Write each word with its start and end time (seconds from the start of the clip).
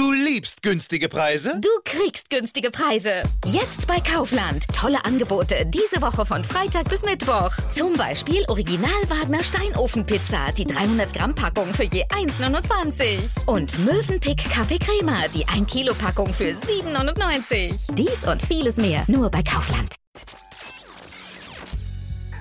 Du 0.00 0.12
liebst 0.12 0.62
günstige 0.62 1.10
Preise? 1.10 1.60
Du 1.60 1.68
kriegst 1.84 2.30
günstige 2.30 2.70
Preise. 2.70 3.22
Jetzt 3.44 3.86
bei 3.86 4.00
Kaufland. 4.00 4.64
Tolle 4.74 5.04
Angebote 5.04 5.66
diese 5.66 6.00
Woche 6.00 6.24
von 6.24 6.42
Freitag 6.42 6.88
bis 6.88 7.02
Mittwoch. 7.02 7.50
Zum 7.74 7.92
Beispiel 7.98 8.42
Original 8.48 8.90
Wagner 9.08 9.44
Steinofenpizza, 9.44 10.52
die 10.56 10.64
300 10.64 11.12
Gramm 11.12 11.34
Packung 11.34 11.74
für 11.74 11.82
je 11.82 12.06
1,29. 12.06 13.44
Und 13.44 13.78
Möwenpick 13.84 14.38
Kaffee 14.50 14.78
Crema, 14.78 15.28
die 15.34 15.46
1 15.46 15.70
Kilo 15.70 15.92
Packung 15.92 16.32
für 16.32 16.54
7,99. 16.54 17.94
Dies 17.94 18.24
und 18.24 18.40
vieles 18.40 18.78
mehr 18.78 19.04
nur 19.06 19.30
bei 19.30 19.42
Kaufland. 19.42 19.96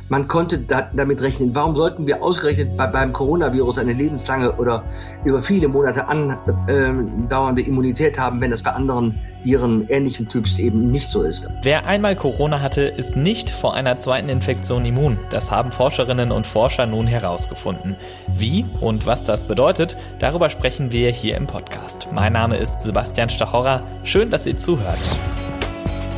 Man 0.09 0.27
konnte 0.27 0.57
da, 0.57 0.89
damit 0.91 1.21
rechnen. 1.21 1.53
Warum 1.53 1.75
sollten 1.75 2.07
wir 2.07 2.23
ausgerechnet 2.23 2.75
bei, 2.75 2.87
beim 2.87 3.13
Coronavirus 3.13 3.77
eine 3.77 3.93
lebenslange 3.93 4.51
oder 4.53 4.83
über 5.23 5.39
viele 5.39 5.67
Monate 5.67 6.07
andauernde 6.07 7.61
ähm, 7.61 7.67
Immunität 7.67 8.19
haben, 8.19 8.41
wenn 8.41 8.49
das 8.49 8.63
bei 8.63 8.71
anderen 8.71 9.19
Viren 9.43 9.87
ähnlichen 9.87 10.27
Typs 10.27 10.57
eben 10.57 10.89
nicht 10.89 11.09
so 11.09 11.21
ist? 11.21 11.47
Wer 11.61 11.85
einmal 11.85 12.15
Corona 12.15 12.59
hatte, 12.59 12.81
ist 12.81 13.15
nicht 13.15 13.51
vor 13.51 13.75
einer 13.75 13.99
zweiten 13.99 14.29
Infektion 14.29 14.83
immun. 14.83 15.19
Das 15.29 15.51
haben 15.51 15.71
Forscherinnen 15.71 16.31
und 16.31 16.47
Forscher 16.47 16.87
nun 16.87 17.05
herausgefunden. 17.05 17.95
Wie 18.33 18.65
und 18.81 19.05
was 19.05 19.25
das 19.25 19.45
bedeutet, 19.45 19.95
darüber 20.17 20.49
sprechen 20.49 20.91
wir 20.91 21.11
hier 21.11 21.37
im 21.37 21.45
Podcast. 21.45 22.07
Mein 22.11 22.33
Name 22.33 22.57
ist 22.57 22.81
Sebastian 22.81 23.29
Stachorra. 23.29 23.83
Schön, 24.03 24.31
dass 24.31 24.47
ihr 24.47 24.57
zuhört. 24.57 24.97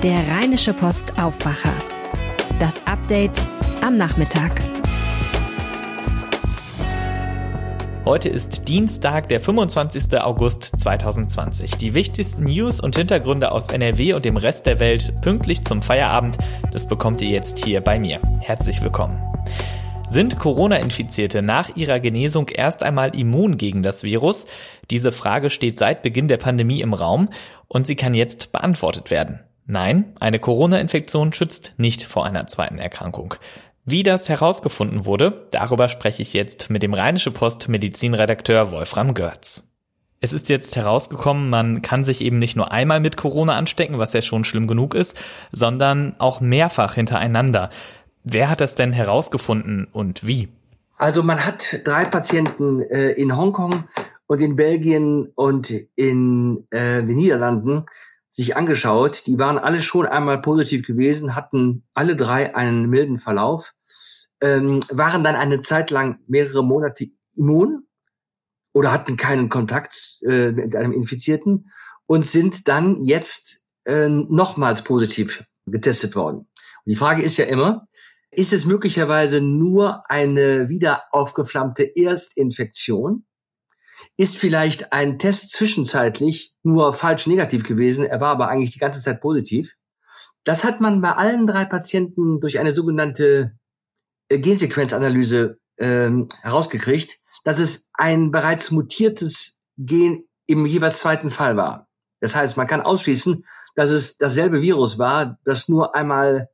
Der 0.01 0.25
Rheinische 0.29 0.73
Post 0.73 1.19
Aufwacher. 1.19 1.73
Das 2.57 2.81
Update 2.87 3.47
am 3.81 3.97
Nachmittag. 3.97 4.61
Heute 8.05 8.29
ist 8.29 8.67
Dienstag, 8.67 9.27
der 9.29 9.39
25. 9.39 10.19
August 10.19 10.79
2020. 10.79 11.71
Die 11.75 11.93
wichtigsten 11.93 12.43
News 12.43 12.79
und 12.79 12.95
Hintergründe 12.95 13.51
aus 13.51 13.69
NRW 13.69 14.13
und 14.13 14.25
dem 14.25 14.37
Rest 14.37 14.65
der 14.65 14.79
Welt 14.79 15.21
pünktlich 15.21 15.63
zum 15.63 15.81
Feierabend, 15.81 16.37
das 16.71 16.87
bekommt 16.87 17.21
ihr 17.21 17.29
jetzt 17.29 17.63
hier 17.63 17.81
bei 17.81 17.99
mir. 17.99 18.19
Herzlich 18.41 18.81
willkommen. 18.81 19.19
Sind 20.09 20.39
Corona-Infizierte 20.39 21.41
nach 21.41 21.75
ihrer 21.75 21.99
Genesung 21.99 22.49
erst 22.49 22.83
einmal 22.83 23.15
immun 23.15 23.57
gegen 23.57 23.81
das 23.81 24.03
Virus? 24.03 24.45
Diese 24.89 25.11
Frage 25.11 25.49
steht 25.49 25.79
seit 25.79 26.01
Beginn 26.01 26.27
der 26.27 26.37
Pandemie 26.37 26.81
im 26.81 26.93
Raum 26.93 27.29
und 27.67 27.87
sie 27.87 27.95
kann 27.95 28.13
jetzt 28.13 28.51
beantwortet 28.51 29.09
werden. 29.09 29.39
Nein, 29.67 30.13
eine 30.19 30.39
Corona-Infektion 30.39 31.31
schützt 31.31 31.75
nicht 31.77 32.03
vor 32.03 32.25
einer 32.25 32.45
zweiten 32.47 32.77
Erkrankung. 32.77 33.35
Wie 33.83 34.03
das 34.03 34.29
herausgefunden 34.29 35.05
wurde, 35.05 35.47
darüber 35.49 35.89
spreche 35.89 36.21
ich 36.21 36.33
jetzt 36.33 36.69
mit 36.69 36.83
dem 36.83 36.93
Rheinische 36.93 37.31
Post 37.31 37.67
Medizinredakteur 37.67 38.71
Wolfram 38.71 39.15
Görz. 39.15 39.73
Es 40.19 40.33
ist 40.33 40.49
jetzt 40.49 40.75
herausgekommen, 40.75 41.49
man 41.49 41.81
kann 41.81 42.03
sich 42.03 42.21
eben 42.21 42.37
nicht 42.37 42.55
nur 42.55 42.71
einmal 42.71 42.99
mit 42.99 43.17
Corona 43.17 43.55
anstecken, 43.55 43.97
was 43.97 44.13
ja 44.13 44.21
schon 44.21 44.43
schlimm 44.43 44.67
genug 44.67 44.93
ist, 44.93 45.19
sondern 45.51 46.15
auch 46.19 46.41
mehrfach 46.41 46.93
hintereinander. 46.93 47.71
Wer 48.23 48.51
hat 48.51 48.61
das 48.61 48.75
denn 48.75 48.93
herausgefunden 48.93 49.87
und 49.91 50.27
wie? 50.27 50.49
Also 50.97 51.23
man 51.23 51.43
hat 51.43 51.81
drei 51.83 52.05
Patienten 52.05 52.83
äh, 52.83 53.13
in 53.13 53.35
Hongkong 53.35 53.85
und 54.27 54.41
in 54.41 54.55
Belgien 54.55 55.31
und 55.33 55.73
in 55.95 56.67
äh, 56.69 57.01
den 57.01 57.17
Niederlanden 57.17 57.87
sich 58.31 58.55
angeschaut. 58.55 59.27
Die 59.27 59.37
waren 59.37 59.59
alle 59.59 59.81
schon 59.81 60.07
einmal 60.07 60.41
positiv 60.41 60.87
gewesen, 60.87 61.35
hatten 61.35 61.83
alle 61.93 62.15
drei 62.15 62.55
einen 62.55 62.89
milden 62.89 63.17
Verlauf, 63.17 63.73
ähm, 64.41 64.79
waren 64.89 65.23
dann 65.23 65.35
eine 65.35 65.61
Zeit 65.61 65.91
lang 65.91 66.19
mehrere 66.27 66.63
Monate 66.63 67.09
immun 67.35 67.85
oder 68.73 68.91
hatten 68.91 69.17
keinen 69.17 69.49
Kontakt 69.49 70.19
äh, 70.23 70.51
mit 70.51 70.75
einem 70.75 70.93
Infizierten 70.93 71.71
und 72.07 72.25
sind 72.25 72.67
dann 72.67 73.01
jetzt 73.01 73.61
äh, 73.85 74.07
nochmals 74.07 74.83
positiv 74.83 75.43
getestet 75.65 76.15
worden. 76.15 76.37
Und 76.37 76.47
die 76.85 76.95
Frage 76.95 77.21
ist 77.21 77.37
ja 77.37 77.45
immer, 77.45 77.87
ist 78.31 78.53
es 78.53 78.65
möglicherweise 78.65 79.41
nur 79.41 80.09
eine 80.09 80.69
wieder 80.69 81.03
aufgeflammte 81.11 81.83
Erstinfektion 81.83 83.25
ist 84.17 84.37
vielleicht 84.37 84.93
ein 84.93 85.19
Test 85.19 85.51
zwischenzeitlich 85.51 86.53
nur 86.63 86.93
falsch 86.93 87.27
negativ 87.27 87.63
gewesen, 87.63 88.05
er 88.05 88.21
war 88.21 88.31
aber 88.31 88.47
eigentlich 88.47 88.71
die 88.71 88.79
ganze 88.79 89.01
Zeit 89.01 89.21
positiv. 89.21 89.75
Das 90.43 90.63
hat 90.63 90.81
man 90.81 91.01
bei 91.01 91.13
allen 91.13 91.47
drei 91.47 91.65
Patienten 91.65 92.39
durch 92.39 92.59
eine 92.59 92.73
sogenannte 92.73 93.53
äh, 94.29 94.39
Gensequenzanalyse 94.39 95.59
ähm, 95.77 96.29
herausgekriegt, 96.41 97.19
dass 97.43 97.59
es 97.59 97.89
ein 97.93 98.31
bereits 98.31 98.71
mutiertes 98.71 99.61
Gen 99.77 100.25
im 100.47 100.65
jeweils 100.65 100.99
zweiten 100.99 101.29
Fall 101.29 101.57
war. 101.57 101.87
Das 102.19 102.35
heißt, 102.35 102.57
man 102.57 102.67
kann 102.67 102.81
ausschließen, 102.81 103.45
dass 103.75 103.89
es 103.89 104.17
dasselbe 104.17 104.61
Virus 104.61 104.99
war, 104.99 105.39
das 105.43 105.69
nur 105.69 105.95
einmal 105.95 106.49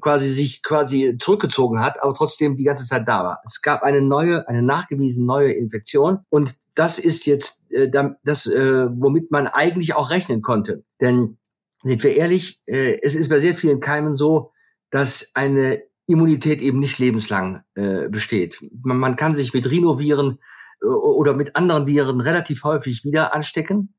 quasi 0.00 0.32
sich 0.32 0.62
quasi 0.62 1.16
zurückgezogen 1.18 1.80
hat, 1.80 2.02
aber 2.02 2.14
trotzdem 2.14 2.56
die 2.56 2.64
ganze 2.64 2.86
Zeit 2.86 3.08
da 3.08 3.24
war. 3.24 3.40
Es 3.44 3.60
gab 3.62 3.82
eine 3.82 4.00
neue, 4.00 4.46
eine 4.48 4.62
nachgewiesen 4.62 5.26
neue 5.26 5.52
Infektion 5.52 6.20
und 6.28 6.54
das 6.74 6.98
ist 6.98 7.26
jetzt 7.26 7.70
äh, 7.72 7.90
das, 8.22 8.46
äh, 8.46 8.86
womit 8.90 9.30
man 9.30 9.46
eigentlich 9.48 9.94
auch 9.94 10.10
rechnen 10.10 10.42
konnte. 10.42 10.84
Denn 11.00 11.38
sind 11.82 12.02
wir 12.04 12.14
ehrlich, 12.14 12.62
äh, 12.66 12.98
es 13.02 13.14
ist 13.14 13.28
bei 13.28 13.38
sehr 13.38 13.54
vielen 13.54 13.80
Keimen 13.80 14.16
so, 14.16 14.52
dass 14.90 15.30
eine 15.34 15.82
Immunität 16.06 16.60
eben 16.60 16.78
nicht 16.78 16.98
lebenslang 16.98 17.62
äh, 17.74 18.08
besteht. 18.08 18.60
Man, 18.82 18.98
man 18.98 19.16
kann 19.16 19.36
sich 19.36 19.54
mit 19.54 19.70
Rhinoviren 19.70 20.38
äh, 20.82 20.86
oder 20.86 21.34
mit 21.34 21.56
anderen 21.56 21.86
Viren 21.86 22.20
relativ 22.20 22.64
häufig 22.64 23.04
wieder 23.04 23.34
anstecken. 23.34 23.94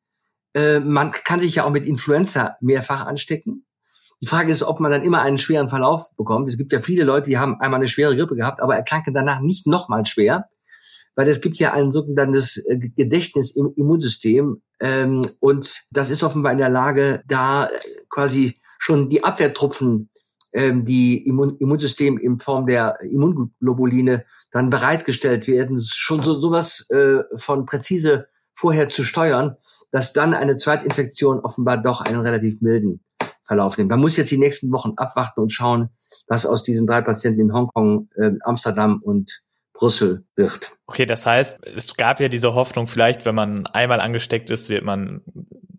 Äh, 0.54 0.80
man 0.80 1.12
kann 1.12 1.40
sich 1.40 1.56
ja 1.56 1.64
auch 1.64 1.72
mit 1.72 1.86
Influenza 1.86 2.58
mehrfach 2.62 3.06
anstecken. 3.06 3.66
Die 4.22 4.28
Frage 4.28 4.52
ist, 4.52 4.62
ob 4.64 4.80
man 4.80 4.92
dann 4.92 5.04
immer 5.04 5.22
einen 5.22 5.40
schweren 5.40 5.68
Verlauf 5.68 6.16
bekommt. 6.16 6.48
Es 6.48 6.58
gibt 6.58 6.72
ja 6.72 6.80
viele 6.80 7.04
Leute, 7.04 7.30
die 7.32 7.40
haben 7.40 7.60
einmal 7.60 7.80
eine 7.80 7.88
schwere 7.88 8.16
Grippe 8.16 8.36
gehabt, 8.36 8.62
aber 8.62 8.76
erkranken 8.76 9.14
danach 9.14 9.42
nicht 9.42 9.66
nochmal 9.66 10.06
schwer, 10.06 10.46
weil 11.16 11.28
es 11.28 11.42
gibt 11.42 11.58
ja 11.58 11.74
ein 11.74 11.92
sogenanntes 11.92 12.58
äh, 12.58 12.78
Gedächtnis 12.78 13.56
im 13.56 13.74
Immunsystem 13.76 14.62
ähm, 14.80 15.22
und 15.40 15.86
das 15.92 16.10
ist 16.10 16.24
offenbar 16.24 16.52
in 16.52 16.60
der 16.60 16.70
Lage, 16.70 17.24
da 17.28 17.66
äh, 17.66 17.70
quasi 18.10 18.62
schon 18.78 19.10
die 19.10 19.24
Abwehrtruppen, 19.24 20.10
ähm, 20.54 20.86
die 20.86 21.26
Immun 21.26 21.58
Immunsystem 21.58 22.18
in 22.18 22.40
Form 22.40 22.68
der 22.68 23.00
Immunglobuline 23.02 24.26
dann 24.52 24.70
bereitgestellt 24.70 25.48
werden, 25.48 25.80
schon 25.80 26.22
so 26.22 26.40
sowas 26.40 26.88
äh, 26.90 27.24
von 27.36 27.66
präzise 27.66 28.28
vorher 28.54 28.90
zu 28.90 29.04
steuern, 29.04 29.56
dass 29.92 30.14
dann 30.14 30.34
eine 30.34 30.58
Zweitinfektion 30.58 31.40
offenbar 31.40 31.78
doch 31.82 32.02
einen 32.02 32.22
relativ 32.22 32.62
milden 32.62 33.04
Verlauf 33.44 33.78
nimmt. 33.78 33.90
Man 33.90 34.00
muss 34.00 34.18
jetzt 34.18 34.32
die 34.32 34.38
nächsten 34.38 34.72
Wochen 34.72 34.94
abwarten 34.98 35.42
und 35.42 35.52
schauen, 35.52 35.90
was 36.28 36.46
aus 36.46 36.64
diesen 36.64 36.88
drei 36.88 37.02
Patienten 37.02 37.42
in 37.42 37.54
Hongkong, 37.54 38.10
äh, 38.16 38.32
Amsterdam 38.44 39.02
und 39.04 39.44
Brüssel 39.74 40.26
wird. 40.36 40.78
Okay, 40.88 41.06
das 41.06 41.26
heißt, 41.26 41.66
es 41.66 41.96
gab 41.96 42.20
ja 42.20 42.28
diese 42.28 42.54
Hoffnung, 42.54 42.88
vielleicht, 42.88 43.26
wenn 43.26 43.36
man 43.36 43.66
einmal 43.68 44.00
angesteckt 44.02 44.50
ist, 44.50 44.70
wird 44.70 44.84
man, 44.84 45.22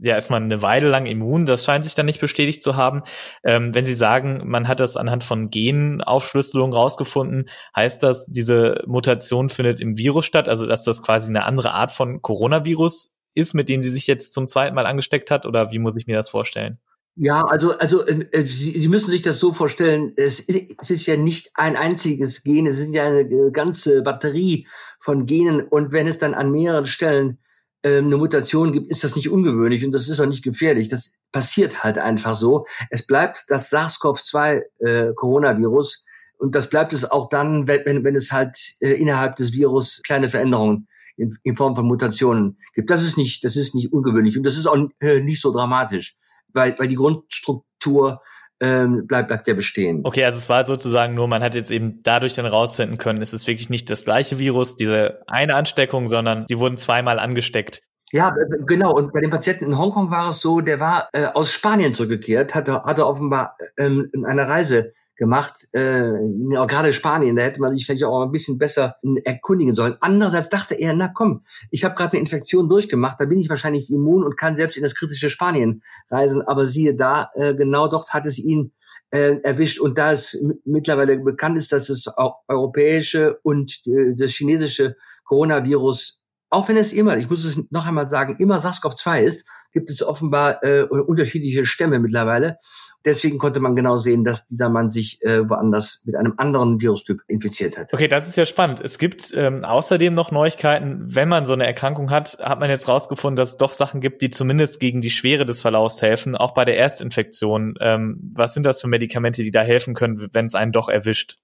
ja, 0.00 0.16
ist 0.16 0.30
man 0.30 0.44
eine 0.44 0.62
Weile 0.62 0.88
lang 0.88 1.06
immun. 1.06 1.44
Das 1.44 1.64
scheint 1.64 1.84
sich 1.84 1.94
dann 1.94 2.06
nicht 2.06 2.20
bestätigt 2.20 2.62
zu 2.62 2.76
haben. 2.76 3.02
Ähm, 3.44 3.74
wenn 3.74 3.86
Sie 3.86 3.94
sagen, 3.94 4.42
man 4.44 4.66
hat 4.66 4.80
das 4.80 4.96
anhand 4.96 5.24
von 5.24 5.50
Genaufschlüsselung 5.50 6.72
rausgefunden, 6.72 7.46
heißt 7.76 8.02
das, 8.02 8.26
diese 8.26 8.82
Mutation 8.86 9.48
findet 9.48 9.80
im 9.80 9.96
Virus 9.96 10.24
statt, 10.24 10.48
also 10.48 10.66
dass 10.66 10.84
das 10.84 11.02
quasi 11.02 11.28
eine 11.28 11.44
andere 11.44 11.72
Art 11.72 11.90
von 11.90 12.22
Coronavirus 12.22 13.16
ist, 13.34 13.54
mit 13.54 13.68
dem 13.68 13.82
sie 13.82 13.90
sich 13.90 14.06
jetzt 14.06 14.32
zum 14.32 14.48
zweiten 14.48 14.74
Mal 14.74 14.86
angesteckt 14.86 15.30
hat, 15.30 15.46
oder 15.46 15.70
wie 15.70 15.78
muss 15.78 15.96
ich 15.96 16.06
mir 16.06 16.16
das 16.16 16.28
vorstellen? 16.28 16.78
Ja, 17.16 17.42
also, 17.42 17.76
also 17.78 18.06
äh, 18.06 18.26
äh, 18.32 18.46
Sie, 18.46 18.70
Sie 18.70 18.88
müssen 18.88 19.10
sich 19.10 19.20
das 19.20 19.38
so 19.38 19.52
vorstellen, 19.52 20.14
es 20.16 20.40
ist, 20.40 20.72
es 20.80 20.90
ist 20.90 21.06
ja 21.06 21.16
nicht 21.16 21.50
ein 21.54 21.76
einziges 21.76 22.42
Gen, 22.42 22.66
es 22.66 22.78
sind 22.78 22.94
ja 22.94 23.04
eine 23.04 23.20
äh, 23.20 23.50
ganze 23.50 24.00
Batterie 24.02 24.66
von 24.98 25.26
Genen 25.26 25.60
und 25.60 25.92
wenn 25.92 26.06
es 26.06 26.16
dann 26.18 26.32
an 26.32 26.50
mehreren 26.50 26.86
Stellen 26.86 27.38
äh, 27.82 27.98
eine 27.98 28.16
Mutation 28.16 28.72
gibt, 28.72 28.90
ist 28.90 29.04
das 29.04 29.14
nicht 29.14 29.28
ungewöhnlich 29.28 29.84
und 29.84 29.92
das 29.92 30.08
ist 30.08 30.20
auch 30.20 30.26
nicht 30.26 30.42
gefährlich. 30.42 30.88
Das 30.88 31.12
passiert 31.32 31.84
halt 31.84 31.98
einfach 31.98 32.34
so. 32.34 32.64
Es 32.88 33.06
bleibt 33.06 33.44
das 33.48 33.70
SARS-CoV-2-Coronavirus 33.70 35.94
äh, 35.94 35.98
und 36.38 36.54
das 36.54 36.70
bleibt 36.70 36.94
es 36.94 37.10
auch 37.10 37.28
dann, 37.28 37.68
wenn, 37.68 38.04
wenn 38.04 38.16
es 38.16 38.32
halt 38.32 38.56
äh, 38.80 38.92
innerhalb 38.92 39.36
des 39.36 39.52
Virus 39.52 40.00
kleine 40.02 40.30
Veränderungen 40.30 40.88
in, 41.18 41.28
in 41.42 41.56
Form 41.56 41.76
von 41.76 41.86
Mutationen 41.86 42.56
gibt. 42.74 42.90
Das 42.90 43.04
ist 43.04 43.18
nicht, 43.18 43.44
das 43.44 43.56
ist 43.56 43.74
nicht 43.74 43.92
ungewöhnlich 43.92 44.38
und 44.38 44.44
das 44.44 44.56
ist 44.56 44.66
auch 44.66 44.78
äh, 45.00 45.20
nicht 45.20 45.42
so 45.42 45.52
dramatisch 45.52 46.16
weil, 46.54 46.78
weil 46.78 46.88
die 46.88 46.96
Grundstruktur 46.96 48.22
ähm, 48.60 49.06
bleibt, 49.06 49.28
bleibt 49.28 49.48
ja 49.48 49.54
bestehen. 49.54 50.02
Okay, 50.04 50.24
also 50.24 50.38
es 50.38 50.48
war 50.48 50.64
sozusagen 50.64 51.14
nur, 51.14 51.26
man 51.26 51.42
hat 51.42 51.54
jetzt 51.54 51.70
eben 51.70 52.02
dadurch 52.02 52.34
dann 52.34 52.46
rausfinden 52.46 52.96
können, 52.96 53.20
es 53.20 53.32
ist 53.32 53.46
wirklich 53.46 53.70
nicht 53.70 53.90
das 53.90 54.04
gleiche 54.04 54.38
Virus, 54.38 54.76
diese 54.76 55.22
eine 55.26 55.56
Ansteckung, 55.56 56.06
sondern 56.06 56.46
die 56.46 56.58
wurden 56.58 56.76
zweimal 56.76 57.18
angesteckt. 57.18 57.82
Ja, 58.12 58.34
genau. 58.66 58.94
Und 58.94 59.12
bei 59.12 59.20
dem 59.20 59.30
Patienten 59.30 59.64
in 59.64 59.78
Hongkong 59.78 60.10
war 60.10 60.28
es 60.28 60.40
so, 60.40 60.60
der 60.60 60.78
war 60.78 61.08
äh, 61.12 61.26
aus 61.26 61.50
Spanien 61.50 61.94
zurückgekehrt, 61.94 62.54
hatte, 62.54 62.84
hatte 62.84 63.06
offenbar 63.06 63.56
ähm, 63.78 64.10
eine 64.26 64.46
Reise 64.46 64.92
gemacht. 65.22 65.68
Äh, 65.72 66.10
ja, 66.50 66.64
gerade 66.66 66.92
Spanien, 66.92 67.36
da 67.36 67.42
hätte 67.42 67.60
man 67.60 67.72
sich 67.72 67.86
vielleicht 67.86 68.02
auch 68.02 68.24
ein 68.24 68.32
bisschen 68.32 68.58
besser 68.58 68.96
erkundigen 69.22 69.72
sollen. 69.72 69.96
Andererseits 70.00 70.48
dachte 70.48 70.74
er, 70.74 70.94
na 70.94 71.08
komm, 71.14 71.42
ich 71.70 71.84
habe 71.84 71.94
gerade 71.94 72.14
eine 72.14 72.20
Infektion 72.20 72.68
durchgemacht, 72.68 73.20
da 73.20 73.24
bin 73.24 73.38
ich 73.38 73.48
wahrscheinlich 73.48 73.88
immun 73.92 74.24
und 74.24 74.36
kann 74.36 74.56
selbst 74.56 74.76
in 74.76 74.82
das 74.82 74.96
kritische 74.96 75.30
Spanien 75.30 75.84
reisen. 76.10 76.42
Aber 76.42 76.66
siehe 76.66 76.96
da, 76.96 77.30
äh, 77.36 77.54
genau 77.54 77.86
dort 77.86 78.12
hat 78.12 78.26
es 78.26 78.36
ihn 78.36 78.72
äh, 79.10 79.36
erwischt. 79.44 79.78
Und 79.78 79.96
da 79.96 80.10
es 80.10 80.44
mittlerweile 80.64 81.16
bekannt 81.18 81.56
ist, 81.56 81.70
dass 81.70 81.86
das 81.86 82.12
europäische 82.48 83.38
und 83.44 83.80
äh, 83.86 84.16
das 84.16 84.32
chinesische 84.32 84.96
Coronavirus 85.22 86.18
auch 86.50 86.68
wenn 86.68 86.76
es 86.76 86.92
immer, 86.92 87.16
ich 87.16 87.30
muss 87.30 87.46
es 87.46 87.58
noch 87.70 87.86
einmal 87.86 88.10
sagen, 88.10 88.36
immer 88.38 88.58
SARS-CoV-2 88.58 89.22
ist, 89.22 89.48
gibt 89.72 89.90
es 89.90 90.02
offenbar 90.02 90.62
äh, 90.62 90.82
unterschiedliche 90.82 91.66
Stämme 91.66 91.98
mittlerweile. 91.98 92.58
Deswegen 93.04 93.38
konnte 93.38 93.60
man 93.60 93.74
genau 93.74 93.96
sehen, 93.96 94.24
dass 94.24 94.46
dieser 94.46 94.68
Mann 94.68 94.90
sich 94.90 95.22
äh, 95.22 95.48
woanders 95.48 96.02
mit 96.04 96.14
einem 96.14 96.34
anderen 96.36 96.80
Virustyp 96.80 97.20
infiziert 97.26 97.76
hat. 97.78 97.92
Okay, 97.92 98.08
das 98.08 98.28
ist 98.28 98.36
ja 98.36 98.46
spannend. 98.46 98.80
Es 98.80 98.98
gibt 98.98 99.32
ähm, 99.36 99.64
außerdem 99.64 100.14
noch 100.14 100.30
Neuigkeiten. 100.30 101.02
Wenn 101.06 101.28
man 101.28 101.44
so 101.44 101.52
eine 101.52 101.66
Erkrankung 101.66 102.10
hat, 102.10 102.38
hat 102.40 102.60
man 102.60 102.70
jetzt 102.70 102.88
rausgefunden, 102.88 103.36
dass 103.36 103.50
es 103.50 103.56
doch 103.56 103.72
Sachen 103.72 104.00
gibt, 104.00 104.22
die 104.22 104.30
zumindest 104.30 104.78
gegen 104.80 105.00
die 105.00 105.10
Schwere 105.10 105.44
des 105.44 105.62
Verlaufs 105.62 106.02
helfen, 106.02 106.36
auch 106.36 106.54
bei 106.54 106.64
der 106.64 106.76
Erstinfektion. 106.76 107.74
Ähm, 107.80 108.32
was 108.34 108.54
sind 108.54 108.66
das 108.66 108.80
für 108.80 108.88
Medikamente, 108.88 109.42
die 109.42 109.50
da 109.50 109.62
helfen 109.62 109.94
können, 109.94 110.28
wenn 110.32 110.46
es 110.46 110.54
einen 110.54 110.72
doch 110.72 110.88
erwischt? 110.88 111.36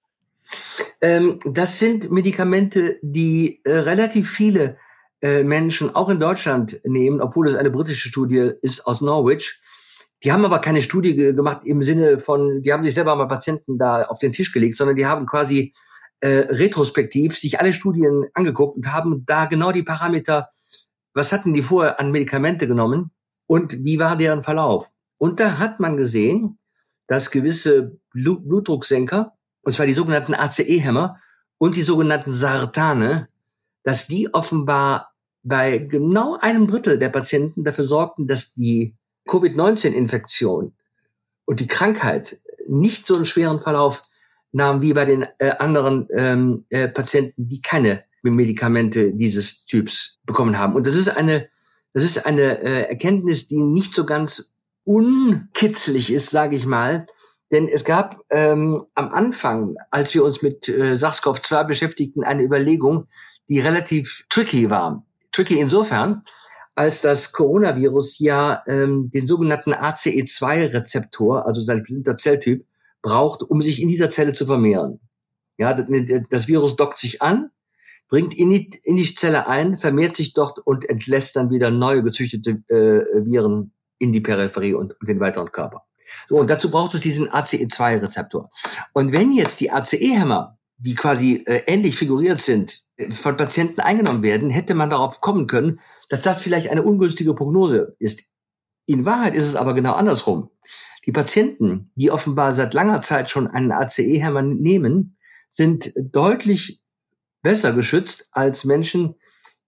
Ähm, 1.00 1.38
das 1.44 1.78
sind 1.78 2.10
Medikamente, 2.10 2.98
die 3.02 3.60
äh, 3.64 3.72
relativ 3.72 4.30
viele 4.30 4.76
äh, 5.20 5.42
Menschen 5.42 5.94
auch 5.94 6.08
in 6.08 6.20
Deutschland 6.20 6.80
nehmen, 6.84 7.20
obwohl 7.20 7.48
es 7.48 7.56
eine 7.56 7.70
britische 7.70 8.08
Studie 8.08 8.52
ist 8.62 8.86
aus 8.86 9.00
Norwich. 9.00 9.58
Die 10.24 10.32
haben 10.32 10.44
aber 10.44 10.60
keine 10.60 10.82
Studie 10.82 11.14
gemacht 11.14 11.62
im 11.64 11.82
Sinne 11.82 12.18
von, 12.18 12.62
die 12.62 12.72
haben 12.72 12.84
sich 12.84 12.94
selber 12.94 13.14
mal 13.16 13.28
Patienten 13.28 13.78
da 13.78 14.02
auf 14.04 14.18
den 14.18 14.32
Tisch 14.32 14.52
gelegt, 14.52 14.76
sondern 14.76 14.96
die 14.96 15.06
haben 15.06 15.26
quasi 15.26 15.72
äh, 16.20 16.46
retrospektiv 16.48 17.36
sich 17.36 17.60
alle 17.60 17.72
Studien 17.72 18.26
angeguckt 18.34 18.76
und 18.76 18.92
haben 18.92 19.24
da 19.24 19.46
genau 19.46 19.72
die 19.72 19.84
Parameter, 19.84 20.48
was 21.14 21.32
hatten 21.32 21.54
die 21.54 21.62
vorher 21.62 22.00
an 22.00 22.10
Medikamente 22.10 22.66
genommen 22.66 23.12
und 23.46 23.84
wie 23.84 23.98
war 23.98 24.16
deren 24.16 24.42
Verlauf. 24.42 24.90
Und 25.18 25.40
da 25.40 25.58
hat 25.58 25.80
man 25.80 25.96
gesehen, 25.96 26.58
dass 27.06 27.30
gewisse 27.30 27.98
Blut 28.12 28.46
Blutdrucksenker, 28.46 29.34
und 29.62 29.72
zwar 29.72 29.86
die 29.86 29.94
sogenannten 29.94 30.34
ACE-Hämmer 30.34 31.20
und 31.58 31.76
die 31.76 31.82
sogenannten 31.82 32.32
Sartane, 32.32 33.28
dass 33.88 34.06
die 34.06 34.34
offenbar 34.34 35.14
bei 35.42 35.78
genau 35.78 36.36
einem 36.36 36.66
Drittel 36.66 36.98
der 36.98 37.08
Patienten 37.08 37.64
dafür 37.64 37.84
sorgten, 37.84 38.26
dass 38.26 38.52
die 38.52 38.94
Covid-19-Infektion 39.26 40.74
und 41.46 41.60
die 41.60 41.66
Krankheit 41.66 42.38
nicht 42.68 43.06
so 43.06 43.16
einen 43.16 43.24
schweren 43.24 43.60
Verlauf 43.60 44.02
nahm 44.52 44.82
wie 44.82 44.92
bei 44.92 45.06
den 45.06 45.24
äh, 45.38 45.52
anderen 45.58 46.06
ähm, 46.12 46.66
äh, 46.68 46.86
Patienten, 46.86 47.48
die 47.48 47.62
keine 47.62 48.04
Medikamente 48.20 49.14
dieses 49.14 49.64
Typs 49.64 50.20
bekommen 50.26 50.58
haben. 50.58 50.74
Und 50.74 50.86
das 50.86 50.94
ist 50.94 51.08
eine, 51.08 51.48
das 51.94 52.04
ist 52.04 52.26
eine 52.26 52.60
äh, 52.60 52.90
Erkenntnis, 52.90 53.48
die 53.48 53.62
nicht 53.62 53.94
so 53.94 54.04
ganz 54.04 54.54
unkitzlig 54.84 56.12
ist, 56.12 56.28
sage 56.28 56.56
ich 56.56 56.66
mal. 56.66 57.06
Denn 57.50 57.68
es 57.68 57.86
gab 57.86 58.20
ähm, 58.28 58.84
am 58.94 59.08
Anfang, 59.14 59.76
als 59.90 60.12
wir 60.12 60.24
uns 60.24 60.42
mit 60.42 60.68
äh, 60.68 60.98
SARS-CoV-2 60.98 61.64
beschäftigten, 61.64 62.22
eine 62.22 62.42
Überlegung, 62.42 63.08
die 63.48 63.60
relativ 63.60 64.24
tricky 64.28 64.70
war. 64.70 65.04
Tricky 65.32 65.58
insofern, 65.58 66.22
als 66.74 67.00
das 67.00 67.32
Coronavirus 67.32 68.18
ja 68.18 68.62
ähm, 68.66 69.10
den 69.12 69.26
sogenannten 69.26 69.74
ACE2-Rezeptor, 69.74 71.46
also 71.46 71.60
sein 71.60 71.80
bestimmter 71.80 72.16
Zelltyp, 72.16 72.66
braucht, 73.02 73.42
um 73.42 73.62
sich 73.62 73.82
in 73.82 73.88
dieser 73.88 74.10
Zelle 74.10 74.32
zu 74.32 74.46
vermehren. 74.46 75.00
Ja, 75.56 75.74
das 75.74 76.46
Virus 76.46 76.76
dockt 76.76 76.98
sich 76.98 77.20
an, 77.20 77.50
bringt 78.08 78.36
in 78.36 78.50
die, 78.50 78.70
in 78.84 78.96
die 78.96 79.14
Zelle 79.14 79.48
ein, 79.48 79.76
vermehrt 79.76 80.16
sich 80.16 80.32
dort 80.32 80.58
und 80.58 80.88
entlässt 80.88 81.36
dann 81.36 81.50
wieder 81.50 81.70
neue 81.70 82.02
gezüchtete 82.02 82.62
äh, 82.68 83.24
Viren 83.24 83.72
in 83.98 84.12
die 84.12 84.20
Peripherie 84.20 84.74
und, 84.74 84.98
und 85.00 85.08
den 85.08 85.20
weiteren 85.20 85.50
Körper. 85.50 85.82
So, 86.28 86.36
und 86.36 86.48
dazu 86.48 86.70
braucht 86.70 86.94
es 86.94 87.00
diesen 87.00 87.28
ACE2-Rezeptor. 87.28 88.50
Und 88.92 89.12
wenn 89.12 89.32
jetzt 89.32 89.60
die 89.60 89.70
ACE-Hämmer 89.70 90.57
die 90.78 90.94
quasi 90.94 91.42
äh, 91.46 91.62
ähnlich 91.66 91.96
figuriert 91.96 92.40
sind, 92.40 92.84
von 93.10 93.36
Patienten 93.36 93.80
eingenommen 93.80 94.22
werden, 94.22 94.50
hätte 94.50 94.74
man 94.74 94.90
darauf 94.90 95.20
kommen 95.20 95.46
können, 95.46 95.80
dass 96.08 96.22
das 96.22 96.40
vielleicht 96.40 96.70
eine 96.70 96.82
ungünstige 96.82 97.34
Prognose 97.34 97.96
ist. 97.98 98.28
In 98.86 99.04
Wahrheit 99.04 99.34
ist 99.34 99.44
es 99.44 99.56
aber 99.56 99.74
genau 99.74 99.92
andersrum. 99.92 100.50
Die 101.04 101.12
Patienten, 101.12 101.90
die 101.94 102.10
offenbar 102.10 102.52
seit 102.52 102.74
langer 102.74 103.00
Zeit 103.00 103.30
schon 103.30 103.46
einen 103.46 103.72
ACE-Hämmer 103.72 104.42
nehmen, 104.42 105.16
sind 105.48 105.92
deutlich 105.96 106.80
besser 107.42 107.72
geschützt 107.72 108.28
als 108.30 108.64
Menschen, 108.64 109.14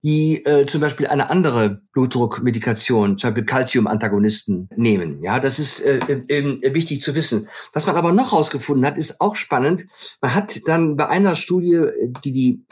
die 0.02 0.44
äh, 0.46 0.66
zum 0.66 0.80
Beispiel 0.80 1.06
eine 1.06 1.28
andere 1.28 1.82
Blutdruckmedikation, 1.92 3.18
zum 3.18 3.30
Beispiel 3.30 3.44
Calcium-Antagonisten 3.44 4.68
nehmen. 4.76 5.22
Ja, 5.22 5.40
das 5.40 5.58
ist 5.58 5.80
äh, 5.80 5.98
äh, 5.98 6.74
wichtig 6.74 7.02
zu 7.02 7.14
wissen. 7.14 7.48
Was 7.72 7.86
man 7.86 7.96
aber 7.96 8.12
noch 8.12 8.32
herausgefunden 8.32 8.86
hat, 8.86 8.96
ist 8.96 9.20
auch 9.20 9.36
spannend. 9.36 9.84
Man 10.22 10.34
hat 10.34 10.66
dann 10.66 10.96
bei 10.96 11.08
einer 11.08 11.34
Studie, 11.34 11.82
die 12.24 12.32
die 12.32 12.64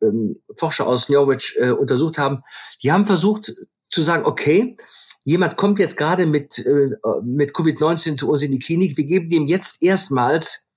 ähm, 0.00 0.40
Forscher 0.56 0.86
aus 0.86 1.08
Norwich 1.08 1.56
äh, 1.58 1.70
untersucht 1.70 2.18
haben, 2.18 2.42
die 2.82 2.92
haben 2.92 3.04
versucht 3.04 3.54
zu 3.90 4.02
sagen, 4.02 4.24
okay, 4.24 4.76
jemand 5.24 5.56
kommt 5.56 5.80
jetzt 5.80 5.96
gerade 5.96 6.26
mit, 6.26 6.58
äh, 6.58 6.90
mit 7.24 7.52
Covid-19 7.52 8.16
zu 8.16 8.30
uns 8.30 8.42
in 8.42 8.52
die 8.52 8.60
Klinik, 8.60 8.96
wir 8.96 9.04
geben 9.04 9.30
dem 9.30 9.46
jetzt 9.46 9.82
erstmals 9.82 10.67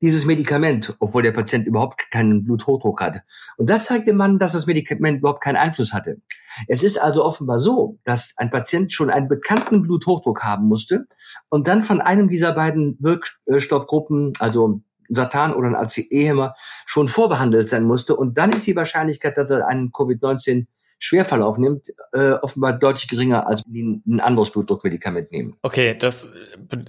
dieses 0.00 0.24
Medikament, 0.24 0.94
obwohl 1.00 1.22
der 1.22 1.32
Patient 1.32 1.66
überhaupt 1.66 2.10
keinen 2.10 2.44
Bluthochdruck 2.44 3.00
hat. 3.00 3.22
Und 3.56 3.68
da 3.68 3.80
zeigte 3.80 4.12
man, 4.12 4.38
dass 4.38 4.52
das 4.52 4.66
Medikament 4.66 5.18
überhaupt 5.18 5.42
keinen 5.42 5.56
Einfluss 5.56 5.92
hatte. 5.92 6.20
Es 6.66 6.82
ist 6.82 7.00
also 7.00 7.24
offenbar 7.24 7.58
so, 7.58 7.98
dass 8.04 8.34
ein 8.36 8.50
Patient 8.50 8.92
schon 8.92 9.10
einen 9.10 9.28
bekannten 9.28 9.82
Bluthochdruck 9.82 10.44
haben 10.44 10.66
musste 10.66 11.06
und 11.48 11.68
dann 11.68 11.82
von 11.82 12.00
einem 12.00 12.28
dieser 12.28 12.52
beiden 12.52 12.98
Wirkstoffgruppen, 13.00 14.32
also 14.38 14.80
Satan 15.08 15.54
oder 15.54 15.68
ein 15.68 15.76
ACE-Hämmer, 15.76 16.54
schon 16.86 17.08
vorbehandelt 17.08 17.68
sein 17.68 17.84
musste. 17.84 18.14
Und 18.16 18.38
dann 18.38 18.50
ist 18.50 18.66
die 18.66 18.76
Wahrscheinlichkeit, 18.76 19.36
dass 19.36 19.50
er 19.50 19.66
einen 19.66 19.90
Covid-19 19.90 20.66
Schwerverlauf 20.98 21.58
nimmt, 21.58 21.88
äh, 22.12 22.32
offenbar 22.32 22.72
deutlich 22.72 23.08
geringer, 23.08 23.46
als 23.46 23.62
die 23.64 24.02
ein 24.06 24.20
anderes 24.20 24.50
Blutdruckmedikament 24.50 25.30
nehmen. 25.30 25.56
Okay, 25.62 25.96
das 25.96 26.34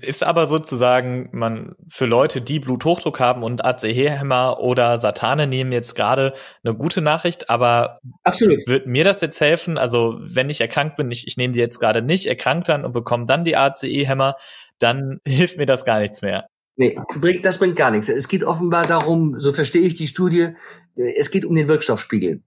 ist 0.02 0.24
aber 0.24 0.48
sozusagen, 0.48 1.30
man 1.32 1.76
für 1.88 2.06
Leute, 2.06 2.42
die 2.42 2.60
Bluthochdruck 2.60 3.20
haben 3.20 3.44
und 3.44 3.64
ACE-Hämmer 3.64 4.60
oder 4.60 4.98
Satane 4.98 5.46
nehmen 5.46 5.72
jetzt 5.72 5.96
gerade 5.96 6.34
eine 6.64 6.76
gute 6.76 7.02
Nachricht, 7.02 7.50
aber 7.52 8.00
Absolut. 8.24 8.68
wird 8.68 8.88
mir 8.88 9.04
das 9.04 9.22
jetzt 9.22 9.40
helfen? 9.42 9.78
Also 9.78 10.18
wenn 10.20 10.50
ich 10.50 10.60
erkrankt 10.60 10.98
bin, 10.98 11.12
ich, 11.12 11.28
ich 11.28 11.38
nehme 11.38 11.54
die 11.54 11.60
jetzt 11.60 11.80
gerade 11.80 12.02
nicht, 12.02 12.26
erkrankt 12.26 12.68
dann 12.68 12.86
und 12.86 12.94
bekomme 12.94 13.28
dann 13.28 13.44
die 13.44 13.56
ACE-Hämmer, 13.56 14.36
dann 14.80 15.20
hilft 15.25 15.58
mir 15.58 15.68
das 15.68 15.86
gar 15.86 16.00
nichts 16.00 16.24
mehr. 16.24 16.48
Nee, 16.78 16.98
das 17.44 17.58
bringt 17.58 17.75
gar 17.75 17.92
nichts. 17.92 18.08
Es 18.08 18.30
geht 18.30 18.46
offenbar 18.46 18.88
darum, 18.88 19.36
so 19.38 19.51
verstehe 19.51 19.82
ich 19.82 19.96
die 19.96 20.08
Studie, 20.08 20.56
es 20.96 21.30
geht 21.30 21.44
um 21.44 21.54
den 21.54 21.68
Wirkstoffspiegel. 21.68 22.42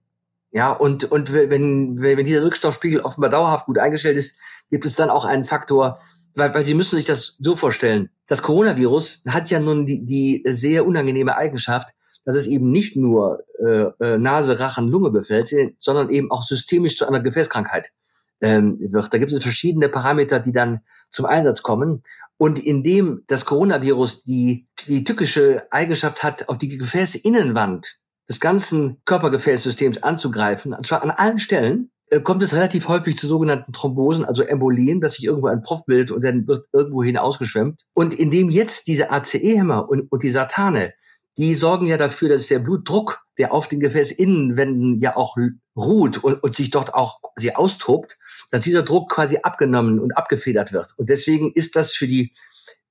Ja, 0.53 0.71
und, 0.71 1.05
und 1.05 1.33
wenn, 1.33 1.99
wenn 1.99 2.25
dieser 2.25 2.43
Wirkstoffspiegel 2.43 3.01
offenbar 3.01 3.31
dauerhaft 3.31 3.65
gut 3.65 3.79
eingestellt 3.79 4.17
ist, 4.17 4.39
gibt 4.69 4.85
es 4.85 4.95
dann 4.95 5.09
auch 5.09 5.25
einen 5.25 5.45
Faktor, 5.45 5.99
weil, 6.35 6.53
weil 6.53 6.63
Sie 6.63 6.75
müssen 6.75 6.95
sich 6.95 7.05
das 7.05 7.37
so 7.39 7.55
vorstellen. 7.55 8.11
Das 8.27 8.43
Coronavirus 8.43 9.23
hat 9.27 9.49
ja 9.49 9.59
nun 9.59 9.87
die, 9.87 10.05
die 10.05 10.43
sehr 10.45 10.85
unangenehme 10.85 11.35
Eigenschaft, 11.35 11.89
dass 12.23 12.35
es 12.35 12.45
eben 12.45 12.71
nicht 12.71 12.95
nur 12.95 13.43
äh, 13.59 13.89
äh 13.99 14.17
Nase, 14.19 14.59
Rachen, 14.59 14.89
Lunge 14.89 15.09
befällt, 15.09 15.49
sondern 15.79 16.11
eben 16.11 16.29
auch 16.29 16.43
systemisch 16.43 16.97
zu 16.97 17.07
einer 17.07 17.19
Gefäßkrankheit 17.19 17.91
ähm, 18.39 18.77
wird. 18.79 19.11
Da 19.11 19.17
gibt 19.17 19.31
es 19.31 19.41
verschiedene 19.41 19.89
Parameter, 19.89 20.39
die 20.39 20.51
dann 20.51 20.81
zum 21.09 21.25
Einsatz 21.25 21.63
kommen. 21.63 22.03
Und 22.37 22.59
indem 22.59 23.23
das 23.27 23.45
Coronavirus 23.45 24.23
die, 24.23 24.67
die 24.87 25.03
tückische 25.03 25.65
Eigenschaft 25.71 26.21
hat, 26.21 26.47
auf 26.47 26.59
die 26.59 26.77
Gefäßinnenwand 26.77 28.02
des 28.29 28.39
ganzen 28.39 29.01
Körpergefäßsystems 29.05 30.03
anzugreifen, 30.03 30.73
und 30.73 30.85
zwar 30.85 31.03
an 31.03 31.11
allen 31.11 31.39
Stellen, 31.39 31.91
äh, 32.09 32.19
kommt 32.21 32.43
es 32.43 32.55
relativ 32.55 32.87
häufig 32.87 33.17
zu 33.17 33.27
sogenannten 33.27 33.71
Thrombosen, 33.73 34.25
also 34.25 34.43
Embolien, 34.43 35.01
dass 35.01 35.15
sich 35.15 35.25
irgendwo 35.25 35.47
ein 35.47 35.61
Prof 35.61 35.85
bildet 35.85 36.11
und 36.11 36.23
dann 36.23 36.47
wird 36.47 36.67
irgendwohin 36.71 37.17
ausgeschwemmt. 37.17 37.83
Und 37.93 38.13
indem 38.13 38.49
jetzt 38.49 38.87
diese 38.87 39.11
ACE-Hämmer 39.11 39.89
und, 39.89 40.11
und 40.11 40.23
die 40.23 40.31
Satane, 40.31 40.93
die 41.37 41.55
sorgen 41.55 41.87
ja 41.87 41.97
dafür, 41.97 42.29
dass 42.29 42.47
der 42.47 42.59
Blutdruck, 42.59 43.25
der 43.37 43.53
auf 43.53 43.67
den 43.67 43.79
Gefäßinnenwänden 43.79 44.99
ja 44.99 45.15
auch 45.15 45.35
ruht 45.75 46.23
und, 46.23 46.43
und 46.43 46.55
sich 46.55 46.69
dort 46.69 46.93
auch 46.93 47.19
sie 47.35 47.55
austobt, 47.55 48.17
dass 48.51 48.61
dieser 48.61 48.83
Druck 48.83 49.11
quasi 49.11 49.39
abgenommen 49.41 49.99
und 49.99 50.15
abgefedert 50.15 50.73
wird. 50.73 50.93
Und 50.97 51.09
deswegen 51.09 51.51
ist 51.51 51.75
das 51.75 51.93
für 51.93 52.07
die 52.07 52.33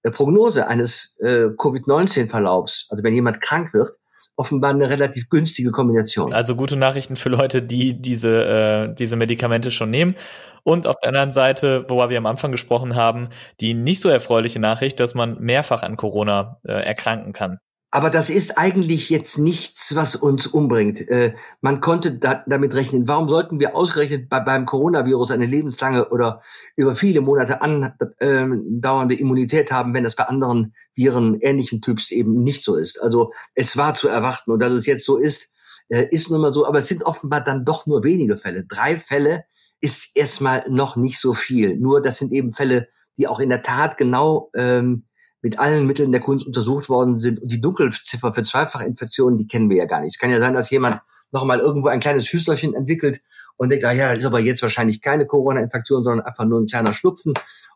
äh, 0.02 0.10
Prognose 0.10 0.66
eines 0.66 1.16
äh, 1.20 1.50
Covid-19-Verlaufs, 1.56 2.88
also 2.90 3.04
wenn 3.04 3.14
jemand 3.14 3.40
krank 3.40 3.72
wird, 3.72 3.90
offenbar 4.36 4.70
eine 4.70 4.88
relativ 4.88 5.28
günstige 5.28 5.70
Kombination. 5.70 6.32
Also 6.32 6.56
gute 6.56 6.76
Nachrichten 6.76 7.16
für 7.16 7.28
Leute, 7.28 7.62
die 7.62 8.00
diese, 8.00 8.88
äh, 8.90 8.94
diese 8.94 9.16
Medikamente 9.16 9.70
schon 9.70 9.90
nehmen. 9.90 10.16
Und 10.64 10.86
auf 10.86 10.96
der 11.00 11.08
anderen 11.08 11.32
Seite, 11.32 11.84
worüber 11.88 12.10
wir 12.10 12.18
am 12.18 12.26
Anfang 12.26 12.52
gesprochen 12.52 12.94
haben, 12.94 13.28
die 13.60 13.74
nicht 13.74 14.00
so 14.00 14.08
erfreuliche 14.08 14.60
Nachricht, 14.60 15.00
dass 15.00 15.14
man 15.14 15.38
mehrfach 15.40 15.82
an 15.82 15.96
Corona 15.96 16.60
äh, 16.64 16.72
erkranken 16.72 17.32
kann. 17.32 17.58
Aber 17.94 18.08
das 18.08 18.30
ist 18.30 18.56
eigentlich 18.56 19.10
jetzt 19.10 19.36
nichts, 19.36 19.94
was 19.94 20.16
uns 20.16 20.46
umbringt. 20.46 21.06
Äh, 21.10 21.34
man 21.60 21.82
konnte 21.82 22.16
da, 22.16 22.42
damit 22.46 22.74
rechnen. 22.74 23.06
Warum 23.06 23.28
sollten 23.28 23.60
wir 23.60 23.76
ausgerechnet 23.76 24.30
bei, 24.30 24.40
beim 24.40 24.64
Coronavirus 24.64 25.32
eine 25.32 25.44
lebenslange 25.44 26.08
oder 26.08 26.40
über 26.74 26.94
viele 26.94 27.20
Monate 27.20 27.60
andauernde 27.60 29.14
ähm, 29.14 29.20
Immunität 29.20 29.70
haben, 29.70 29.92
wenn 29.92 30.04
das 30.04 30.16
bei 30.16 30.24
anderen 30.24 30.74
Viren 30.94 31.38
ähnlichen 31.40 31.82
Typs 31.82 32.10
eben 32.10 32.42
nicht 32.42 32.64
so 32.64 32.76
ist? 32.76 33.00
Also 33.02 33.30
es 33.54 33.76
war 33.76 33.92
zu 33.92 34.08
erwarten 34.08 34.52
und 34.52 34.60
dass 34.60 34.72
es 34.72 34.86
jetzt 34.86 35.04
so 35.04 35.18
ist, 35.18 35.52
äh, 35.90 36.06
ist 36.10 36.30
nun 36.30 36.40
mal 36.40 36.54
so. 36.54 36.66
Aber 36.66 36.78
es 36.78 36.88
sind 36.88 37.04
offenbar 37.04 37.42
dann 37.42 37.66
doch 37.66 37.86
nur 37.86 38.04
wenige 38.04 38.38
Fälle. 38.38 38.64
Drei 38.64 38.96
Fälle 38.96 39.44
ist 39.82 40.16
erstmal 40.16 40.64
noch 40.70 40.96
nicht 40.96 41.20
so 41.20 41.34
viel. 41.34 41.76
Nur 41.76 42.00
das 42.00 42.16
sind 42.16 42.32
eben 42.32 42.54
Fälle, 42.54 42.88
die 43.18 43.28
auch 43.28 43.38
in 43.38 43.50
der 43.50 43.60
Tat 43.60 43.98
genau 43.98 44.50
ähm, 44.54 45.04
mit 45.42 45.58
allen 45.58 45.86
Mitteln 45.86 46.12
der 46.12 46.20
Kunst 46.20 46.46
untersucht 46.46 46.88
worden 46.88 47.18
sind. 47.18 47.42
Und 47.42 47.50
die 47.50 47.60
Dunkelziffer 47.60 48.32
für 48.32 48.44
Zweifachinfektionen, 48.44 49.36
die 49.38 49.46
kennen 49.46 49.68
wir 49.68 49.76
ja 49.76 49.84
gar 49.86 50.00
nicht. 50.00 50.14
Es 50.14 50.20
kann 50.20 50.30
ja 50.30 50.38
sein, 50.38 50.54
dass 50.54 50.70
jemand 50.70 51.00
nochmal 51.32 51.58
irgendwo 51.58 51.88
ein 51.88 52.00
kleines 52.00 52.32
Hüsterchen 52.32 52.74
entwickelt 52.74 53.20
und 53.56 53.70
denkt, 53.70 53.84
ah 53.84 53.92
ja, 53.92 54.10
das 54.10 54.20
ist 54.20 54.26
aber 54.26 54.40
jetzt 54.40 54.62
wahrscheinlich 54.62 55.00
keine 55.00 55.26
Corona-Infektion, 55.26 56.04
sondern 56.04 56.26
einfach 56.26 56.44
nur 56.44 56.60
ein 56.60 56.66
kleiner 56.66 56.94
Schnupfen 56.94 57.34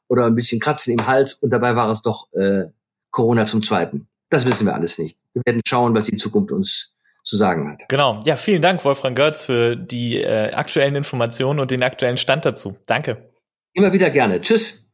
oder 0.09 0.27
ein 0.27 0.35
bisschen 0.35 0.61
Kratzen 0.61 0.93
im 0.93 1.07
Hals 1.07 1.35
und 1.35 1.51
dabei 1.51 1.75
war 1.75 1.91
es 1.91 2.03
doch 2.03 2.33
äh, 2.33 2.67
Corona 3.11 3.47
zum 3.47 3.63
Zweiten. 3.63 4.09
Das 4.31 4.47
wissen 4.47 4.67
wir 4.67 4.75
alles 4.75 4.99
nicht. 4.99 5.19
Wir 5.33 5.43
werden 5.47 5.63
schauen, 5.67 5.95
was 5.95 6.07
die 6.07 6.17
Zukunft 6.17 6.53
uns 6.53 6.95
zu 7.25 7.37
sagen 7.37 7.73
hat. 7.73 7.89
Genau. 7.89 8.21
Ja, 8.25 8.37
vielen 8.37 8.63
Dank, 8.63 8.85
Wolfram 8.85 9.15
Götz, 9.15 9.45
für 9.45 9.77
die 9.77 10.23
äh, 10.23 10.53
aktuellen 10.53 10.95
Informationen 10.95 11.61
und 11.61 11.71
den 11.71 11.83
aktuellen 11.83 12.17
Stand 12.19 12.45
dazu. 12.45 12.77
Danke. 12.87 13.31
Immer 13.73 13.93
wieder 13.93 14.11
gerne. 14.11 14.41
Tschüss. 14.41 14.85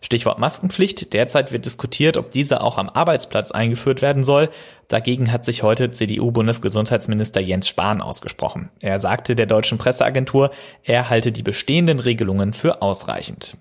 Stichwort 0.00 0.38
Maskenpflicht. 0.38 1.12
Derzeit 1.12 1.52
wird 1.52 1.66
diskutiert, 1.66 2.16
ob 2.16 2.30
diese 2.30 2.62
auch 2.62 2.78
am 2.78 2.88
Arbeitsplatz 2.88 3.50
eingeführt 3.50 4.00
werden 4.00 4.22
soll. 4.22 4.48
Dagegen 4.86 5.32
hat 5.32 5.44
sich 5.44 5.62
heute 5.62 5.90
CDU-Bundesgesundheitsminister 5.90 7.40
Jens 7.40 7.68
Spahn 7.68 8.00
ausgesprochen. 8.00 8.70
Er 8.80 8.98
sagte 8.98 9.34
der 9.34 9.46
deutschen 9.46 9.76
Presseagentur, 9.76 10.50
er 10.82 11.10
halte 11.10 11.30
die 11.30 11.42
bestehenden 11.42 12.00
Regelungen 12.00 12.54
für 12.54 12.80
ausreichend. 12.80 13.56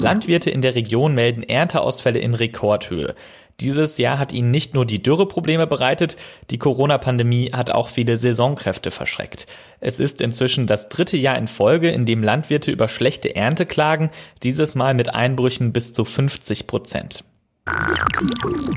Landwirte 0.00 0.50
in 0.50 0.62
der 0.62 0.74
Region 0.74 1.14
melden 1.14 1.42
Ernteausfälle 1.42 2.18
in 2.18 2.34
Rekordhöhe. 2.34 3.14
Dieses 3.60 3.98
Jahr 3.98 4.20
hat 4.20 4.32
ihnen 4.32 4.52
nicht 4.52 4.74
nur 4.74 4.86
die 4.86 5.02
Dürre 5.02 5.26
Probleme 5.26 5.66
bereitet, 5.66 6.16
die 6.50 6.58
Corona-Pandemie 6.58 7.50
hat 7.52 7.72
auch 7.72 7.88
viele 7.88 8.16
Saisonkräfte 8.16 8.92
verschreckt. 8.92 9.48
Es 9.80 9.98
ist 9.98 10.20
inzwischen 10.20 10.68
das 10.68 10.88
dritte 10.88 11.16
Jahr 11.16 11.36
in 11.36 11.48
Folge, 11.48 11.90
in 11.90 12.06
dem 12.06 12.22
Landwirte 12.22 12.70
über 12.70 12.88
schlechte 12.88 13.34
Ernte 13.34 13.66
klagen, 13.66 14.10
dieses 14.44 14.76
Mal 14.76 14.94
mit 14.94 15.12
Einbrüchen 15.12 15.72
bis 15.72 15.92
zu 15.92 16.04
50 16.04 16.68
Prozent. 16.68 17.24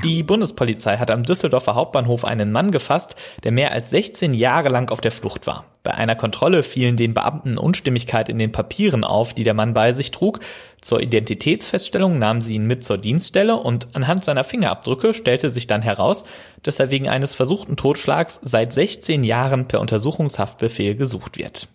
Die 0.04 0.22
Bundespolizei 0.22 0.98
hat 0.98 1.10
am 1.10 1.22
Düsseldorfer 1.22 1.74
Hauptbahnhof 1.74 2.24
einen 2.24 2.52
Mann 2.52 2.70
gefasst, 2.70 3.16
der 3.44 3.52
mehr 3.52 3.72
als 3.72 3.90
16 3.90 4.34
Jahre 4.34 4.68
lang 4.68 4.90
auf 4.90 5.00
der 5.00 5.12
Flucht 5.12 5.46
war. 5.46 5.64
Bei 5.82 5.94
einer 5.94 6.14
Kontrolle 6.14 6.62
fielen 6.62 6.96
den 6.96 7.14
Beamten 7.14 7.58
Unstimmigkeit 7.58 8.28
in 8.28 8.38
den 8.38 8.52
Papieren 8.52 9.04
auf, 9.04 9.34
die 9.34 9.42
der 9.42 9.54
Mann 9.54 9.74
bei 9.74 9.92
sich 9.92 10.12
trug. 10.12 10.40
Zur 10.80 11.00
Identitätsfeststellung 11.00 12.18
nahmen 12.18 12.40
sie 12.40 12.54
ihn 12.54 12.66
mit 12.66 12.84
zur 12.84 12.98
Dienststelle 12.98 13.56
und 13.56 13.88
anhand 13.94 14.24
seiner 14.24 14.44
Fingerabdrücke 14.44 15.14
stellte 15.14 15.50
sich 15.50 15.66
dann 15.66 15.82
heraus, 15.82 16.24
dass 16.62 16.78
er 16.78 16.90
wegen 16.90 17.08
eines 17.08 17.34
versuchten 17.34 17.76
Totschlags 17.76 18.40
seit 18.42 18.72
16 18.72 19.24
Jahren 19.24 19.66
per 19.66 19.80
Untersuchungshaftbefehl 19.80 20.94
gesucht 20.94 21.36
wird. 21.36 21.68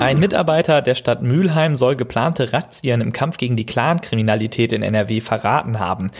Ein 0.00 0.18
Mitarbeiter 0.18 0.82
der 0.82 0.94
Stadt 0.94 1.22
Mülheim 1.22 1.76
soll 1.76 1.96
geplante 1.96 2.52
Razzien 2.52 3.00
im 3.00 3.12
Kampf 3.12 3.36
gegen 3.36 3.56
die 3.56 3.66
Clankriminalität 3.66 4.72
in 4.72 4.82
NRW 4.82 5.20
verraten 5.20 5.78
haben. 5.78 6.10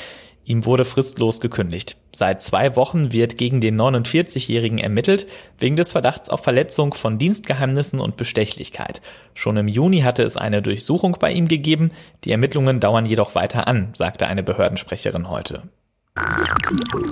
Ihm 0.44 0.64
wurde 0.66 0.84
fristlos 0.84 1.40
gekündigt. 1.40 1.96
Seit 2.12 2.42
zwei 2.42 2.74
Wochen 2.74 3.12
wird 3.12 3.38
gegen 3.38 3.60
den 3.60 3.80
49-Jährigen 3.80 4.78
ermittelt, 4.78 5.26
wegen 5.58 5.76
des 5.76 5.92
Verdachts 5.92 6.30
auf 6.30 6.42
Verletzung 6.42 6.94
von 6.94 7.16
Dienstgeheimnissen 7.16 8.00
und 8.00 8.16
Bestechlichkeit. 8.16 9.02
Schon 9.34 9.56
im 9.56 9.68
Juni 9.68 10.00
hatte 10.00 10.24
es 10.24 10.36
eine 10.36 10.60
Durchsuchung 10.60 11.16
bei 11.20 11.32
ihm 11.32 11.46
gegeben, 11.46 11.92
die 12.24 12.32
Ermittlungen 12.32 12.80
dauern 12.80 13.06
jedoch 13.06 13.36
weiter 13.36 13.68
an, 13.68 13.90
sagte 13.94 14.26
eine 14.26 14.42
Behördensprecherin 14.42 15.28
heute. 15.28 15.62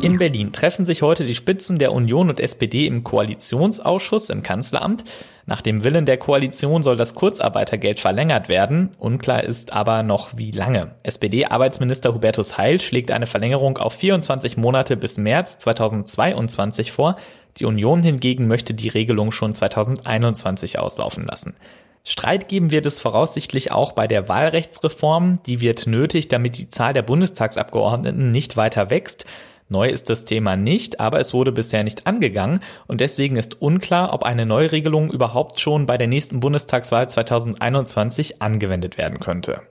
In 0.03 0.19
Berlin 0.19 0.53
treffen 0.53 0.85
sich 0.85 1.01
heute 1.01 1.25
die 1.25 1.35
Spitzen 1.35 1.79
der 1.79 1.93
Union 1.93 2.29
und 2.29 2.39
SPD 2.39 2.87
im 2.87 3.03
Koalitionsausschuss 3.03 4.29
im 4.29 4.43
Kanzleramt. 4.43 5.05
Nach 5.47 5.63
dem 5.63 5.85
Willen 5.85 6.05
der 6.05 6.19
Koalition 6.19 6.83
soll 6.83 6.97
das 6.97 7.15
Kurzarbeitergeld 7.15 7.99
verlängert 7.99 8.49
werden. 8.49 8.91
Unklar 8.99 9.45
ist 9.45 9.73
aber 9.73 10.03
noch 10.03 10.37
wie 10.37 10.51
lange. 10.51 10.95
SPD-Arbeitsminister 11.03 12.15
Hubertus 12.15 12.59
Heil 12.59 12.81
schlägt 12.81 13.11
eine 13.11 13.27
Verlängerung 13.27 13.79
auf 13.79 13.95
24 13.95 14.59
Monate 14.59 14.99
bis 14.99 15.17
März 15.17 15.59
2022 15.59 16.93
vor. 16.93 17.17
Die 17.57 17.65
Union 17.65 18.03
hingegen 18.03 18.47
möchte 18.49 18.75
die 18.75 18.89
Regelung 18.89 19.33
schon 19.33 19.55
2021 19.55 20.79
auslaufen 20.79 21.25
lassen. 21.25 21.57
Streit 22.03 22.49
geben 22.49 22.71
wird 22.71 22.87
es 22.87 22.99
voraussichtlich 22.99 23.73
auch 23.73 23.93
bei 23.93 24.07
der 24.07 24.29
Wahlrechtsreform. 24.29 25.41
Die 25.47 25.61
wird 25.61 25.87
nötig, 25.87 26.29
damit 26.29 26.59
die 26.59 26.71
Zahl 26.71 26.93
der 26.93 27.03
Bundestagsabgeordneten 27.03 28.31
nicht 28.31 28.57
weiter 28.57 28.91
wächst. 28.91 29.27
Neu 29.69 29.89
ist 29.89 30.11
das 30.11 30.25
Thema 30.25 30.57
nicht, 30.57 30.99
aber 30.99 31.21
es 31.21 31.33
wurde 31.33 31.53
bisher 31.53 31.85
nicht 31.85 32.09
angegangen 32.09 32.61
und 32.89 33.01
deswegen 33.01 33.37
ist 33.37 33.63
unklar, 33.63 34.13
ob 34.13 34.25
eine 34.25 34.45
Neuregelung 34.45 35.13
überhaupt 35.13 35.61
schon 35.61 35.87
bei 35.87 35.97
der 35.97 36.09
nächsten 36.09 36.41
Bundestagswahl 36.41 37.09
2021 37.09 38.43
angewendet 38.43 38.99
werden 38.99 39.21
könnte. 39.21 39.63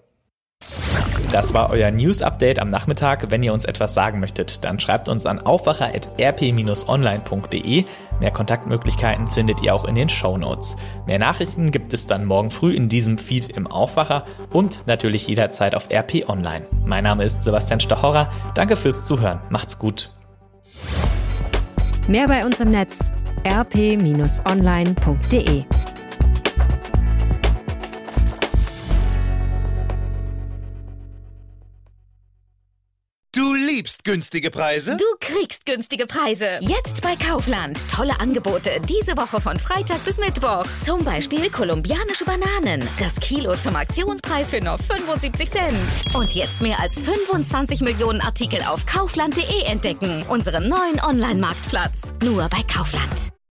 Das 1.34 1.54
war 1.54 1.70
euer 1.70 1.92
News 1.92 2.22
Update 2.22 2.60
am 2.60 2.70
Nachmittag. 2.70 3.30
Wenn 3.30 3.44
ihr 3.44 3.54
uns 3.54 3.66
etwas 3.66 3.94
sagen 3.94 4.20
möchtet, 4.20 4.64
dann 4.64 4.80
schreibt 4.80 5.10
uns 5.10 5.26
an 5.26 5.40
aufwacher.rp-online.de. 5.40 7.86
Mehr 8.20 8.32
Kontaktmöglichkeiten 8.32 9.28
findet 9.28 9.62
ihr 9.62 9.74
auch 9.76 9.86
in 9.86 9.96
den 9.96 10.10
Show 10.10 10.38
Notes. 10.38 10.78
Mehr 11.06 11.20
Nachrichten 11.20 11.72
gibt 11.72 11.94
es 11.94 12.08
dann 12.08 12.26
morgen 12.26 12.52
früh 12.52 12.74
in 12.74 12.90
diesem 12.90 13.18
Feed 13.18 13.50
im 13.50 13.68
Aufwacher 13.68 14.26
und 14.52 14.88
natürlich 14.88 15.28
jederzeit 15.28 15.76
auf 15.76 15.90
RP 15.92 16.28
Online. 16.28 16.66
Mein 16.86 17.04
Name 17.04 17.24
ist 17.24 17.44
Sebastian 17.44 17.80
Stachorra. 17.80 18.30
Danke 18.56 18.76
fürs 18.76 19.06
Zuhören. 19.06 19.40
Macht's 19.50 19.80
gut. 19.80 20.14
Mehr 22.08 22.28
bei 22.28 22.46
uns 22.46 22.60
im 22.60 22.72
Netz 22.72 23.12
rp-online.de 23.46 24.10
Du 34.04 34.12
liebst 34.12 34.32
günstige 34.32 34.50
Preise? 34.50 34.98
Du 34.98 35.06
kriegst 35.20 35.66
günstige 35.66 36.06
Preise. 36.06 36.60
Jetzt 36.62 37.02
bei 37.02 37.16
Kaufland. 37.16 37.82
Tolle 37.94 38.20
Angebote 38.20 38.80
diese 38.88 39.18
Woche 39.18 39.42
von 39.42 39.60
Freitag 39.60 40.04
bis 40.06 40.18
Mittwoch. 40.18 40.66
Zum 40.86 41.04
Beispiel 41.04 41.50
kolumbianische 41.50 42.26
Bananen. 42.26 42.88
Das 43.00 43.20
Kilo 43.20 43.56
zum 43.56 43.76
Aktionspreis 43.76 44.52
für 44.52 44.62
nur 44.62 44.78
75 44.78 45.50
Cent. 45.50 46.16
Und 46.16 46.34
jetzt 46.34 46.62
mehr 46.62 46.80
als 46.80 47.02
25 47.02 47.82
Millionen 47.82 48.22
Artikel 48.22 48.62
auf 48.64 48.86
kaufland.de 48.86 49.64
entdecken. 49.66 50.24
Unserem 50.30 50.68
neuen 50.68 51.00
Online-Marktplatz. 51.02 52.14
Nur 52.24 52.48
bei 52.50 52.62
Kaufland. 52.74 53.39